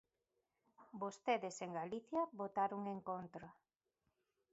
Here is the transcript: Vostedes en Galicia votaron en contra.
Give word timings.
Vostedes 1.01 1.55
en 1.65 1.71
Galicia 1.79 2.21
votaron 2.41 2.81
en 2.93 2.99
contra. 3.09 3.49